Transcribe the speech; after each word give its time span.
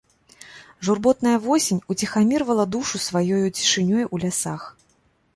Журботная 0.87 1.33
восень 1.47 1.81
уціхамірвала 1.93 2.65
душу 2.75 3.01
сваёю 3.07 3.51
цішынёй 3.57 4.03
у 4.17 4.23
лясах. 4.25 4.65